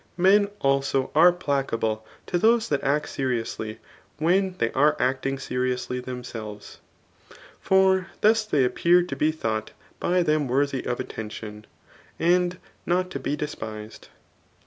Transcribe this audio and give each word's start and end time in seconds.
Men 0.17 0.47
also 0.61 1.11
are 1.13 1.31
placa 1.31 1.79
ble 1.79 2.03
to 2.25 2.39
those 2.39 2.69
that 2.69 2.83
act 2.83 3.07
seriously, 3.07 3.77
when 4.17 4.55
they 4.57 4.71
are 4.71 4.95
acting 4.99 5.37
seriously 5.37 5.99
themselves; 5.99 6.79
for 7.59 8.07
thus 8.21 8.43
they 8.43 8.63
appear 8.65 9.03
to 9.03 9.15
be 9.15 9.31
thought 9.31 9.73
by 9.99 10.23
them 10.23 10.47
worthy 10.47 10.83
of 10.87 10.99
attention, 10.99 11.67
and 12.17 12.57
not 12.83 13.11
to 13.11 13.19
be 13.19 13.35
despised. 13.35 14.07